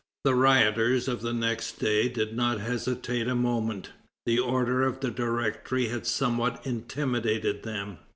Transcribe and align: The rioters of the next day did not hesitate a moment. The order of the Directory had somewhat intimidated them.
The 0.23 0.33
rioters 0.33 1.07
of 1.07 1.21
the 1.21 1.31
next 1.31 1.73
day 1.77 2.09
did 2.09 2.35
not 2.35 2.59
hesitate 2.59 3.27
a 3.27 3.35
moment. 3.35 3.91
The 4.25 4.39
order 4.39 4.81
of 4.81 4.99
the 4.99 5.11
Directory 5.11 5.89
had 5.89 6.07
somewhat 6.07 6.59
intimidated 6.65 7.61
them. 7.61 7.99